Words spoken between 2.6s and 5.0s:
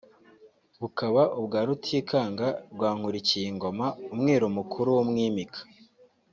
rwa Nkuriyingoma umwiru mukuru